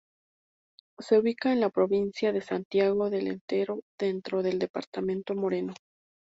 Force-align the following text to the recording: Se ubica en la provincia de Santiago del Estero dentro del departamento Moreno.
Se 0.97 1.19
ubica 1.19 1.53
en 1.53 1.59
la 1.59 1.69
provincia 1.69 2.31
de 2.33 2.41
Santiago 2.41 3.11
del 3.11 3.27
Estero 3.27 3.81
dentro 3.99 4.41
del 4.41 4.57
departamento 4.57 5.35
Moreno. 5.35 5.75